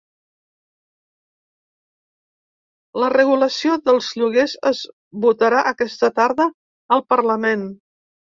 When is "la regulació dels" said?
3.03-4.09